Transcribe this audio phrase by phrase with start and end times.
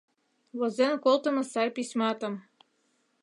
[0.57, 2.33] Возен колтымо сай письматым